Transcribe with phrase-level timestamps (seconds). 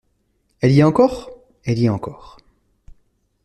[0.61, 1.29] Elle y est encore?
[1.63, 2.39] Elle y est encore.